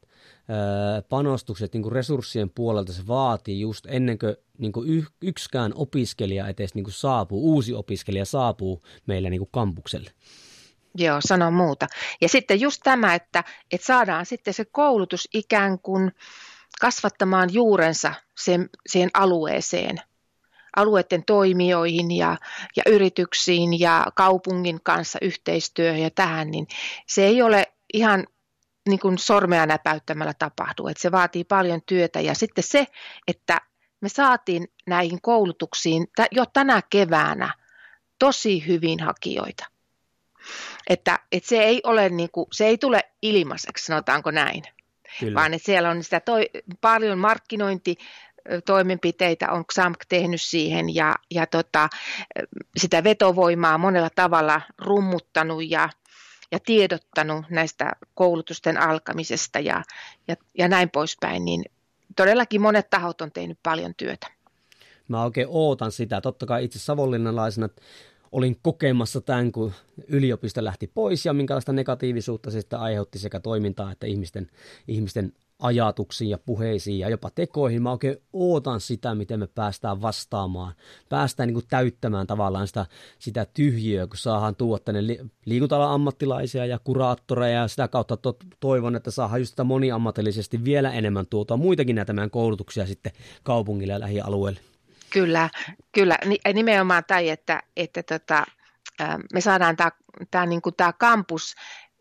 [1.09, 6.75] panostukset niin kuin resurssien puolelta se vaatii just ennen kuin, niin kuin yksikään opiskelija edes
[6.75, 10.11] niin saapuu, uusi opiskelija saapuu meille niin kuin kampukselle.
[10.95, 11.87] Joo, sano muuta.
[12.21, 16.11] Ja sitten just tämä, että, että saadaan sitten se koulutus ikään kuin
[16.81, 19.97] kasvattamaan juurensa sen, siihen alueeseen,
[20.75, 22.37] alueiden toimijoihin ja,
[22.75, 26.67] ja yrityksiin ja kaupungin kanssa yhteistyöhön ja tähän, niin
[27.07, 28.27] se ei ole ihan
[28.89, 32.87] niin kuin sormea näpäyttämällä tapahdu, että se vaatii paljon työtä ja sitten se,
[33.27, 33.61] että
[34.01, 37.53] me saatiin näihin koulutuksiin jo tänä keväänä
[38.19, 39.72] tosi hyvin hakijoita.
[40.89, 44.63] Että, että se, ei ole niin kuin, se ei tule ilmaiseksi, sanotaanko näin,
[45.19, 45.39] Kyllä.
[45.39, 46.49] vaan että siellä on sitä toi,
[46.81, 47.97] paljon markkinointi,
[48.65, 51.89] toimenpiteitä on XAMK tehnyt siihen ja, ja tota,
[52.77, 55.89] sitä vetovoimaa monella tavalla rummuttanut ja,
[56.51, 59.83] ja tiedottanut näistä koulutusten alkamisesta ja,
[60.27, 61.63] ja, ja näin poispäin, niin
[62.15, 64.27] todellakin monet tahot on tehnyt paljon työtä.
[65.07, 66.21] Mä oikein ootan sitä.
[66.21, 67.69] Totta kai itse savonlinnalaisena
[68.33, 69.71] olin kokemassa tämän, kun
[70.07, 74.47] yliopisto lähti pois ja minkälaista negatiivisuutta se sitten aiheutti sekä toimintaa että ihmisten,
[74.87, 77.81] ihmisten ajatuksiin ja puheisiin ja jopa tekoihin.
[77.81, 80.73] Mä oikein ootan sitä, miten me päästään vastaamaan,
[81.09, 82.85] päästään niin kuin täyttämään tavallaan sitä,
[83.19, 88.37] sitä tyhjiöä, kun saadaan tuoda tänne li- liikuntalan ammattilaisia ja kuraattoreja ja sitä kautta to-
[88.59, 93.11] toivon, että saadaan just sitä moniammatillisesti vielä enemmän tuota muitakin näitä meidän koulutuksia sitten
[93.43, 94.72] kaupungille ja lähialueille.
[95.13, 95.49] Kyllä,
[95.91, 96.17] kyllä.
[96.53, 98.45] Nimenomaan tämä, että, että tota,
[99.33, 99.91] me saadaan tämä,
[100.31, 101.55] tämä, niin kuin tämä kampus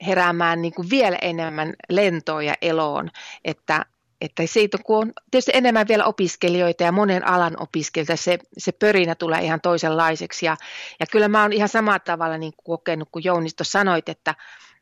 [0.07, 3.11] heräämään niin kuin vielä enemmän lentoon ja eloon,
[3.44, 3.87] että,
[4.20, 9.14] että siitä kun on tietysti enemmän vielä opiskelijoita ja monen alan opiskelijoita, se, se pörinä
[9.14, 10.46] tulee ihan toisenlaiseksi.
[10.46, 10.57] Ja,
[11.01, 14.35] ja kyllä mä oon ihan samalla tavalla niin kuin kokenut, kun Jounis sanoit, että,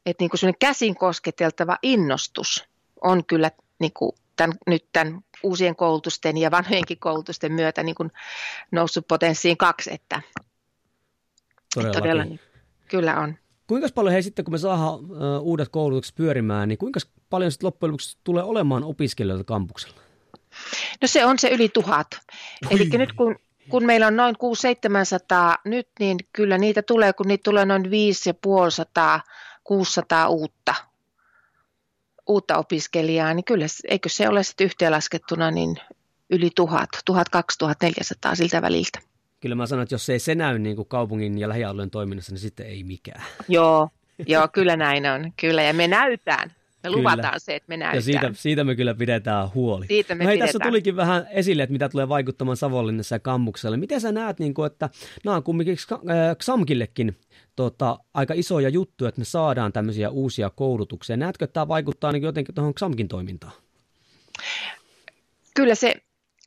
[0.07, 2.69] että niin kuin käsin kosketeltava innostus
[3.01, 8.11] on kyllä niin kuin tämän, nyt tämän uusien koulutusten ja vanhojenkin koulutusten myötä niin kuin
[8.71, 10.23] noussut potenssiin kaksi, että
[11.75, 12.41] todella niin,
[12.89, 13.35] kyllä on.
[13.67, 15.09] Kuinka paljon hei sitten, kun me saadaan uh,
[15.41, 17.01] uudet koulutukset pyörimään, niin kuinka
[17.31, 20.01] paljon sitten loppujen lopuksi tulee olemaan opiskelijoita kampuksella?
[21.03, 22.07] No se on se yli tuhat.
[22.71, 23.37] Eli nyt kun,
[23.69, 24.35] kun meillä on noin
[25.57, 29.21] 600-700 nyt, niin kyllä niitä tulee, kun niitä tulee noin 550
[29.65, 30.75] 600 uutta,
[32.31, 35.77] uutta opiskelijaa, niin kyllä, eikö se ole sitten yhteenlaskettuna niin
[36.31, 38.99] yli 1000, 1200, 400 siltä väliltä.
[39.41, 42.41] Kyllä mä sanon, että jos ei se näy niin kuin kaupungin ja lähialueen toiminnassa, niin
[42.41, 43.23] sitten ei mikään.
[43.49, 43.89] Joo,
[44.27, 45.33] joo, kyllä näin on.
[45.41, 46.53] Kyllä, ja me näytään.
[46.83, 46.99] Me kyllä.
[46.99, 47.97] luvataan se, että me näytään.
[47.97, 49.87] Ja siitä, siitä me kyllä pidetään huoli.
[49.87, 50.53] Siitä me no hei, pidetään.
[50.53, 53.77] tässä tulikin vähän esille, että mitä tulee vaikuttamaan Savonlinnassa ja kammuksella.
[53.77, 54.91] Miten sä näet, niin kuin, että
[55.25, 55.77] nämä on kumminkin
[56.39, 57.17] XAMKillekin
[57.57, 61.17] tota, aika isoja juttuja, että me saadaan tämmöisiä uusia koulutuksia.
[61.17, 63.53] Näetkö, että tämä vaikuttaa niin jotenkin tuohon XAMKin toimintaan?
[65.55, 65.95] Kyllä se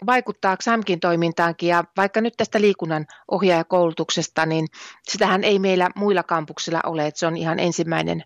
[0.06, 4.68] vaikuttaa XAMKin toimintaankin ja vaikka nyt tästä liikunnan ohjaajakoulutuksesta, niin
[5.04, 8.24] sitähän ei meillä muilla kampuksilla ole, että se on ihan ensimmäinen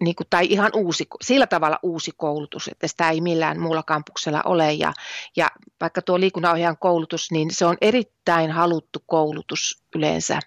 [0.00, 4.42] niin kuin, tai ihan uusi, sillä tavalla uusi koulutus, että sitä ei millään muulla kampuksella
[4.44, 4.72] ole.
[4.72, 4.92] Ja,
[5.36, 5.48] ja
[5.80, 10.40] vaikka tuo liikunnanohjaajan koulutus, niin se on erittäin haluttu koulutus yleensä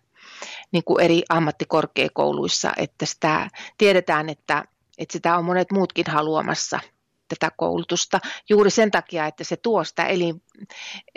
[0.71, 4.63] niin kuin eri ammattikorkeakouluissa, että sitä tiedetään, että,
[4.97, 6.79] että sitä on monet muutkin haluamassa–
[7.27, 10.35] tätä koulutusta juuri sen takia, että se tuo sitä eli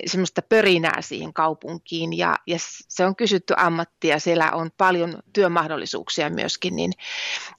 [0.07, 2.19] semmoista pörinää siihen kaupunkiin.
[2.19, 2.57] Ja, ja
[2.89, 6.93] se on kysytty ammattia, siellä on paljon työmahdollisuuksia myöskin, niin,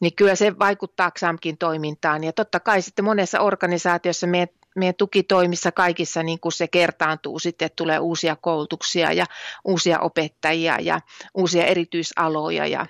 [0.02, 2.24] niin kyllä se vaikuttaa XAMKin toimintaan.
[2.24, 7.66] Ja totta kai sitten monessa organisaatiossa meidän meidän tukitoimissa kaikissa niin kuin se kertaantuu sitten,
[7.66, 9.26] että tulee uusia koulutuksia ja
[9.66, 11.02] uusia opettajia ja
[11.34, 12.86] uusia erityisaloja ja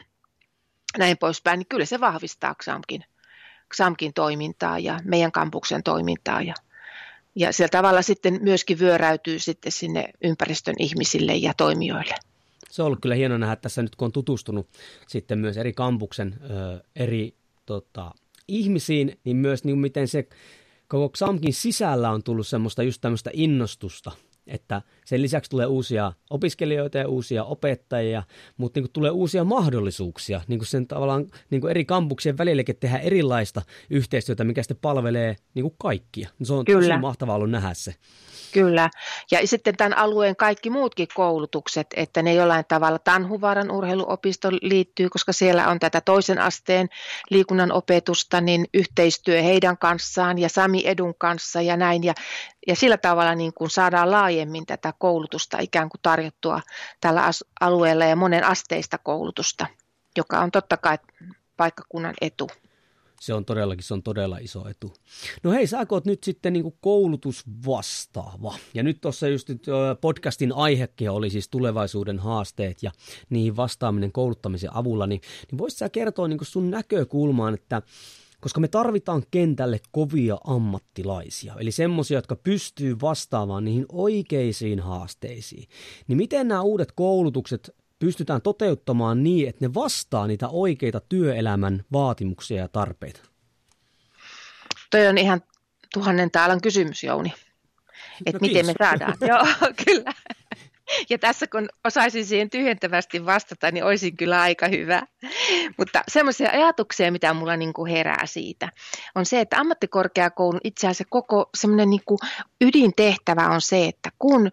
[0.97, 3.03] näin poispäin, niin kyllä se vahvistaa XAMKin
[3.75, 6.53] XAMKin toimintaa ja meidän kampuksen toimintaa ja,
[7.35, 12.15] ja sillä tavalla sitten myöskin vyöräytyy sitten sinne ympäristön ihmisille ja toimijoille.
[12.69, 14.67] Se on ollut kyllä hieno nähdä tässä nyt, kun on tutustunut
[15.07, 17.33] sitten myös eri kampuksen ö, eri
[17.65, 18.11] tota,
[18.47, 20.27] ihmisiin, niin myös niin miten se
[20.87, 24.11] koko XAMKin sisällä on tullut semmoista just tämmöistä innostusta
[24.47, 28.23] että sen lisäksi tulee uusia opiskelijoita ja uusia opettajia,
[28.57, 32.77] mutta niin kuin tulee uusia mahdollisuuksia niin kuin sen tavallaan niin kuin eri kampuksien välilläkin
[32.79, 36.29] tehdä erilaista yhteistyötä, mikä sitten palvelee niin kuin kaikkia.
[36.43, 36.87] Se on Kyllä.
[36.87, 37.95] tosi mahtavaa ollut nähdä se.
[38.53, 38.89] Kyllä.
[39.31, 45.33] Ja sitten tämän alueen kaikki muutkin koulutukset, että ne jollain tavalla Tanhuvaaran urheiluopisto liittyy, koska
[45.33, 46.89] siellä on tätä toisen asteen
[47.29, 52.03] liikunnan opetusta, niin yhteistyö heidän kanssaan ja Sami Edun kanssa ja näin.
[52.03, 52.13] Ja,
[52.67, 56.61] ja sillä tavalla niin kuin saadaan laajemmin tätä koulutusta ikään kuin tarjottua
[57.01, 59.67] tällä alueella ja monen asteista koulutusta,
[60.17, 60.97] joka on totta kai
[61.57, 62.49] paikkakunnan etu
[63.21, 64.93] se on todellakin se on todella iso etu.
[65.43, 68.55] No hei, sä oot nyt sitten niin koulutusvastaava.
[68.73, 69.49] Ja nyt tuossa just
[70.01, 72.91] podcastin aihekin oli siis tulevaisuuden haasteet ja
[73.29, 77.81] niihin vastaaminen kouluttamisen avulla, niin, niin voisit sä kertoa niin sun näkökulmaan, että
[78.41, 85.67] koska me tarvitaan kentälle kovia ammattilaisia, eli semmoisia, jotka pystyy vastaamaan niihin oikeisiin haasteisiin.
[86.07, 92.57] Niin miten nämä uudet koulutukset pystytään toteuttamaan niin, että ne vastaa niitä oikeita työelämän vaatimuksia
[92.57, 93.21] ja tarpeita?
[94.91, 95.41] Toi on ihan
[95.93, 97.33] tuhannen taalan kysymys, Jouni.
[98.25, 99.13] Että no, miten me saadaan.
[99.29, 99.45] Joo,
[99.85, 100.13] kyllä.
[101.09, 105.03] Ja tässä kun osaisin siihen tyhjentävästi vastata, niin olisin kyllä aika hyvä.
[105.77, 108.69] Mutta semmoisia ajatuksia, mitä mulla niin kuin herää siitä,
[109.15, 112.19] on se, että ammattikorkeakoulun itse asiassa koko semmoinen niin kuin
[112.61, 114.49] ydintehtävä on se, että kun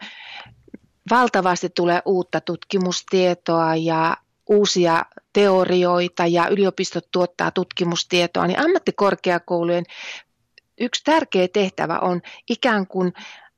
[1.10, 9.84] valtavasti tulee uutta tutkimustietoa ja uusia teorioita ja yliopistot tuottaa tutkimustietoa, niin ammattikorkeakoulujen
[10.80, 13.12] yksi tärkeä tehtävä on ikään kuin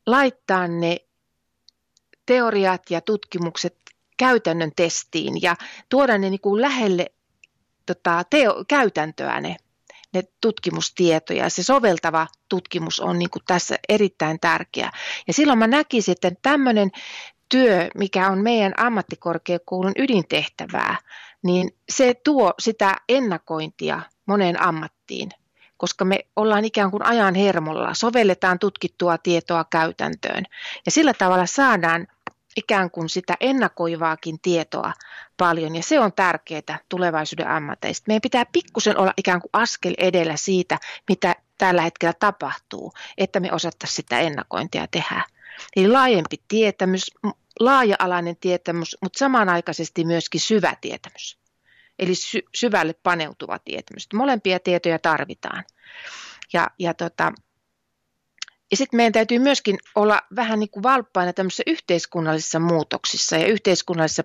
[0.06, 0.96] laittaa ne
[2.26, 3.76] teoriat ja tutkimukset
[4.16, 5.56] käytännön testiin ja
[5.88, 7.06] tuoda ne niin kuin lähelle
[7.86, 9.56] tota, teo, käytäntöä ne,
[10.14, 11.50] ne tutkimustietoja.
[11.50, 14.90] Se soveltava tutkimus on niin kuin tässä erittäin tärkeä.
[15.26, 16.90] Ja silloin mä näkisin, että tämmöinen
[17.48, 20.96] työ, mikä on meidän ammattikorkeakoulun ydintehtävää,
[21.42, 25.28] niin se tuo sitä ennakointia moneen ammattiin,
[25.76, 30.44] koska me ollaan ikään kuin ajan hermolla, sovelletaan tutkittua tietoa käytäntöön
[30.86, 32.06] ja sillä tavalla saadaan
[32.56, 34.92] ikään kuin sitä ennakoivaakin tietoa
[35.36, 38.04] paljon ja se on tärkeää tulevaisuuden ammateista.
[38.06, 40.78] Meidän pitää pikkusen olla ikään kuin askel edellä siitä,
[41.08, 45.22] mitä tällä hetkellä tapahtuu, että me osattaisiin sitä ennakointia tehdä.
[45.76, 47.10] Eli laajempi tietämys,
[47.60, 51.38] laaja-alainen tietämys, mutta samanaikaisesti myöskin syvä tietämys.
[51.98, 54.06] Eli sy- syvälle paneutuva tietämys.
[54.14, 55.64] Molempia tietoja tarvitaan.
[56.52, 57.32] Ja, ja tota,
[58.70, 64.24] ja sitten meidän täytyy myöskin olla vähän niin kuin valppaina tämmöisissä yhteiskunnallisissa muutoksissa ja yhteiskunnallisissa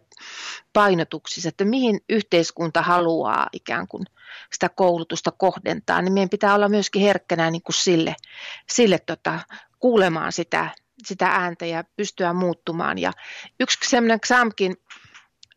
[0.74, 4.06] painotuksissa, että mihin yhteiskunta haluaa ikään kuin
[4.54, 8.16] sitä koulutusta kohdentaa, niin meidän pitää olla myöskin herkkänä niin kuin sille,
[8.70, 9.40] sille tota,
[9.80, 10.70] kuulemaan sitä,
[11.06, 12.98] sitä ääntä ja pystyä muuttumaan.
[12.98, 13.12] Ja
[13.60, 14.76] yksi semmoinen XAMKin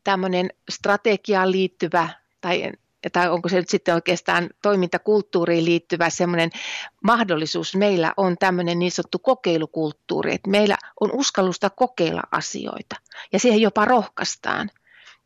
[0.05, 2.09] tämmöinen strategiaan liittyvä
[2.41, 2.73] tai
[3.13, 6.51] tai onko se nyt sitten oikeastaan toimintakulttuuriin liittyvä semmoinen
[7.03, 7.77] mahdollisuus.
[7.77, 12.97] Meillä on tämmöinen niin sanottu kokeilukulttuuri, että meillä on uskallusta kokeilla asioita
[13.33, 14.71] ja siihen jopa rohkaistaan.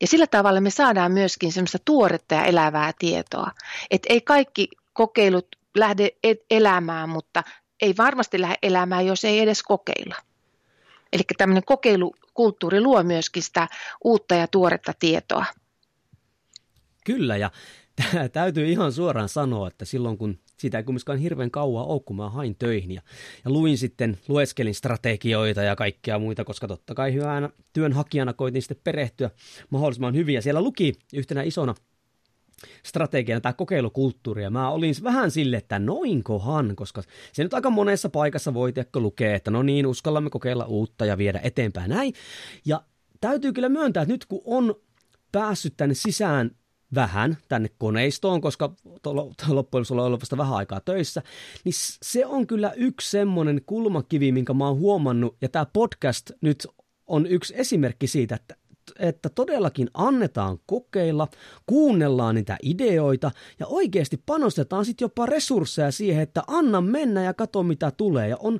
[0.01, 3.51] Ja sillä tavalla me saadaan myöskin semmoista tuoretta ja elävää tietoa.
[3.91, 7.43] Että ei kaikki kokeilut lähde e-, elämään, mutta
[7.81, 10.15] ei varmasti lähde elämään, jos ei edes kokeilla.
[11.13, 13.67] Eli tämmöinen kokeilukulttuuri luo myöskin sitä
[14.03, 15.45] uutta ja tuoretta tietoa.
[17.05, 17.51] Kyllä, ja
[18.33, 22.29] täytyy ihan suoraan sanoa, että silloin kun sitä ei kumminkaan hirveän kauan ole, kun mä
[22.29, 23.01] hain töihin ja,
[23.45, 28.81] ja luin sitten, lueskelin strategioita ja kaikkea muita, koska totta kai hyvänä työnhakijana koitin sitten
[28.83, 29.29] perehtyä
[29.69, 30.35] mahdollisimman hyvin.
[30.35, 31.75] Ja siellä luki yhtenä isona
[32.85, 38.53] strategiana kokeilukulttuuri, ja mä olin vähän sille, että noinkohan, koska se nyt aika monessa paikassa
[38.53, 42.13] voi lukea, että no niin, uskallamme kokeilla uutta ja viedä eteenpäin näin.
[42.65, 42.83] Ja
[43.21, 44.75] täytyy kyllä myöntää, että nyt kun on
[45.31, 46.51] päässyt tänne sisään
[46.95, 48.73] vähän tänne koneistoon, koska
[49.05, 51.21] loppujen lopuksi ollut vasta vähän aikaa töissä,
[51.63, 56.67] niin se on kyllä yksi semmoinen kulmakivi, minkä mä oon huomannut, ja tämä podcast nyt
[57.07, 58.55] on yksi esimerkki siitä, että
[58.99, 61.27] että todellakin annetaan kokeilla,
[61.65, 67.63] kuunnellaan niitä ideoita ja oikeasti panostetaan sitten jopa resursseja siihen, että anna mennä ja katso
[67.63, 68.27] mitä tulee.
[68.27, 68.59] Ja on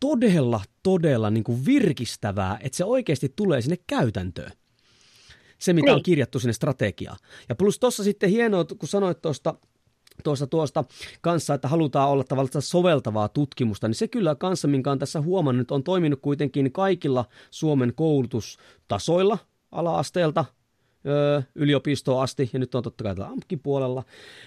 [0.00, 4.52] todella, todella niin kuin virkistävää, että se oikeasti tulee sinne käytäntöön
[5.58, 5.94] se, mitä niin.
[5.94, 7.18] on kirjattu sinne strategiaan.
[7.48, 9.54] Ja plus tuossa sitten hienoa, kun sanoit tuosta
[10.24, 10.84] tuosta, tuosta
[11.20, 15.70] kanssa, että halutaan olla tavallaan soveltavaa tutkimusta, niin se kyllä kanssa, minkä on tässä huomannut,
[15.70, 19.38] on toiminut kuitenkin kaikilla Suomen koulutustasoilla,
[19.72, 20.44] ala-asteelta,
[21.54, 24.04] yliopistoa asti, ja nyt on totta kai täällä puolella,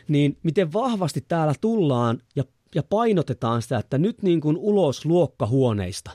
[0.07, 2.43] niin miten vahvasti täällä tullaan ja,
[2.75, 6.11] ja painotetaan sitä, että nyt niin kuin ulos luokkahuoneista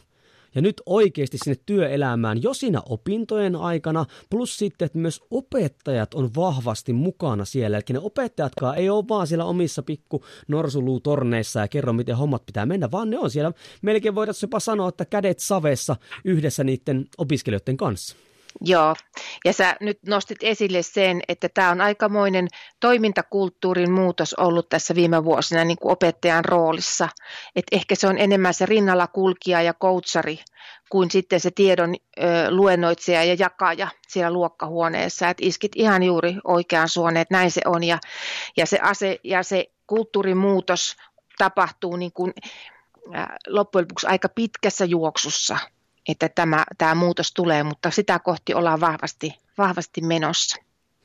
[0.57, 6.31] ja nyt oikeasti sinne työelämään jo siinä opintojen aikana, plus sitten, että myös opettajat on
[6.37, 7.77] vahvasti mukana siellä.
[7.77, 12.67] Eli ne opettajatkaan ei ole vaan siellä omissa pikku norsuluutorneissa ja kerro, miten hommat pitää
[12.67, 17.77] mennä, vaan ne on siellä, melkein voitaisiin jopa sanoa, että kädet savessa yhdessä niiden opiskelijoiden
[17.77, 18.17] kanssa.
[18.61, 18.95] Joo,
[19.45, 22.49] ja sä nyt nostit esille sen, että tämä on aikamoinen
[22.81, 27.09] toimintakulttuurin muutos ollut tässä viime vuosina niin kuin opettajan roolissa.
[27.57, 30.39] Että ehkä se on enemmän se rinnalla kulkija ja coachari
[30.91, 35.29] kuin sitten se tiedon ö, luennoitsija ja jakaja siellä luokkahuoneessa.
[35.29, 37.85] Että iskit ihan juuri oikeaan suoneen, että näin se on.
[37.85, 37.99] Ja,
[38.57, 40.97] ja, se, ase, ja se kulttuurin muutos
[41.39, 42.33] tapahtuu niin kuin,
[43.47, 45.59] loppujen lopuksi aika pitkässä juoksussa–
[46.09, 50.57] että tämä, tämä muutos tulee, mutta sitä kohti ollaan vahvasti, vahvasti menossa.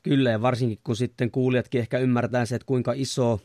[0.02, 3.40] Kyllä, ja varsinkin kun sitten kuulijatkin ehkä ymmärtää se, että kuinka iso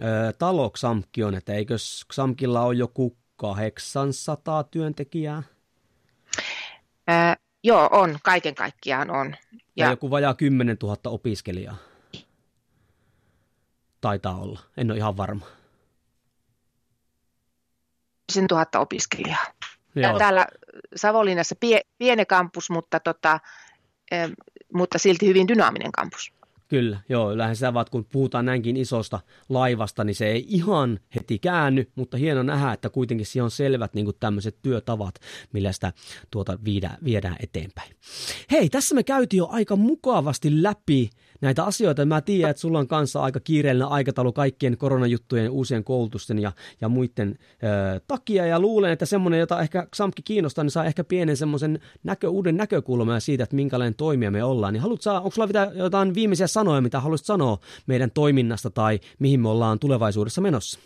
[0.00, 1.76] ö, talo Xamki on, että eikö
[2.12, 5.42] Xamkilla ole joku 800 työntekijää?
[7.06, 9.36] Ää, joo, on, kaiken kaikkiaan on.
[9.52, 11.76] Ja, ja joku vajaa 10 000 opiskelijaa.
[14.00, 15.46] Taitaa olla, en ole ihan varma.
[18.32, 19.44] 10 000 opiskelijaa.
[19.96, 20.18] Joo.
[20.18, 20.46] Täällä
[20.96, 23.40] Savonlinnassa pie, pieni kampus, mutta, tota,
[24.74, 26.35] mutta silti hyvin dynaaminen kampus.
[26.68, 31.38] Kyllä, joo, yleensä sitä vaan, kun puhutaan näinkin isosta laivasta, niin se ei ihan heti
[31.38, 35.14] käänny, mutta hieno nähdä, että kuitenkin siellä on selvät niin tämmöiset työtavat,
[35.52, 35.92] millä sitä
[36.30, 37.92] tuota viedään, viedään eteenpäin.
[38.50, 42.04] Hei, tässä me käytiin jo aika mukavasti läpi näitä asioita.
[42.04, 46.88] Mä tiedän, että sulla on kanssa aika kiireellinen aikataulu kaikkien koronajuttujen, uusien koulutusten ja, ja
[46.88, 48.46] muiden ö, takia.
[48.46, 52.56] Ja luulen, että semmoinen, jota ehkä Xamki kiinnostaa, niin saa ehkä pienen semmoisen näkö, uuden
[52.56, 54.72] näkökulman siitä, että minkälainen toimija me ollaan.
[54.72, 59.40] Niin haluat saa, onko sulla jotain viimeisiä sanoja, mitä haluaisit sanoa meidän toiminnasta tai mihin
[59.40, 60.80] me ollaan tulevaisuudessa menossa?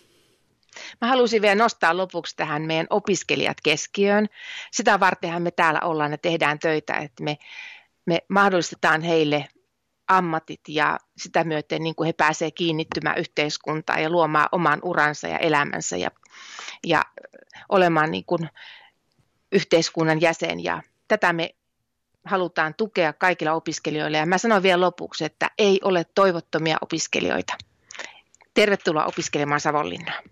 [1.00, 4.26] Mä halusin vielä nostaa lopuksi tähän meidän opiskelijat keskiöön.
[4.72, 7.38] Sitä vartenhan me täällä ollaan ja tehdään töitä, että me,
[8.06, 9.48] me mahdollistetaan heille
[10.08, 15.38] ammatit ja sitä myöten niin kuin he pääsevät kiinnittymään yhteiskuntaan ja luomaan oman uransa ja
[15.38, 16.10] elämänsä ja,
[16.86, 17.04] ja
[17.68, 18.48] olemaan niin kuin
[19.52, 20.64] yhteiskunnan jäsen.
[20.64, 21.54] Ja tätä me
[22.30, 24.18] halutaan tukea kaikilla opiskelijoilla.
[24.18, 27.54] Ja mä sanon vielä lopuksi, että ei ole toivottomia opiskelijoita.
[28.54, 30.22] Tervetuloa opiskelemaan Savonlinnaan.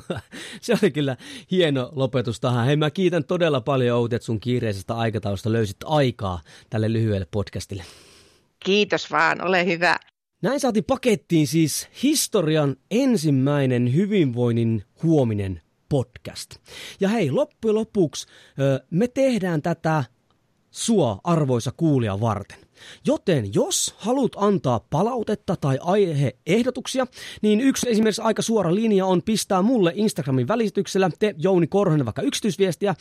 [0.60, 1.16] Se oli kyllä
[1.50, 2.66] hieno lopetus tähän.
[2.66, 6.40] Hei, mä kiitän todella paljon Outi, että sun kiireisestä aikataulusta löysit aikaa
[6.70, 7.84] tälle lyhyelle podcastille.
[8.64, 9.96] Kiitos vaan, ole hyvä.
[10.42, 16.50] Näin saatiin pakettiin siis historian ensimmäinen hyvinvoinnin huominen podcast.
[17.00, 18.26] Ja hei, loppujen lopuksi
[18.90, 20.04] me tehdään tätä
[20.72, 22.58] sua arvoisa kuulija varten.
[23.06, 27.06] Joten jos haluat antaa palautetta tai aiheehdotuksia,
[27.42, 32.22] niin yksi esimerkiksi aika suora linja on pistää mulle Instagramin välityksellä, te Jouni Korhonen vaikka
[32.22, 32.94] yksityisviestiä,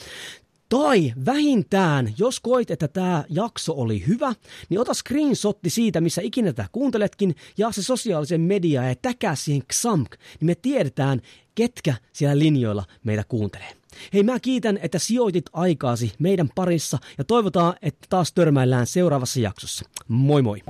[0.70, 4.34] tai vähintään, jos koit, että tämä jakso oli hyvä,
[4.70, 9.64] niin ota screenshotti siitä, missä ikinä tätä kuunteletkin, ja se sosiaalisen media ja täkää siihen
[9.74, 11.22] XAMK, niin me tiedetään,
[11.56, 13.81] ketkä siellä linjoilla meitä kuuntelee.
[14.14, 19.86] Hei, mä kiitän, että sijoitit aikaasi meidän parissa ja toivotaan, että taas törmäillään seuraavassa jaksossa.
[20.08, 20.62] Moi moi!